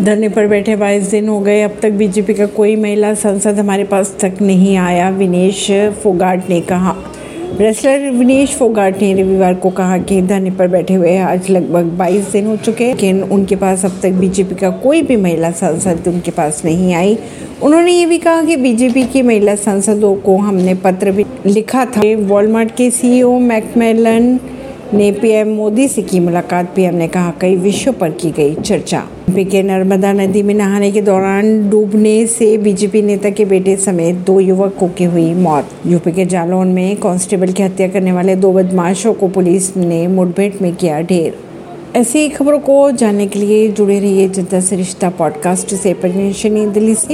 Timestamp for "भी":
15.02-15.16, 18.06-18.18, 21.12-21.24